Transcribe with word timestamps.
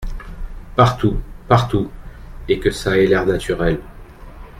Partout… 0.75 1.21
partout… 1.47 1.91
et 2.49 2.57
que 2.59 2.71
ça 2.71 2.97
ait 2.97 3.05
l’air 3.05 3.27
naturel. 3.27 3.79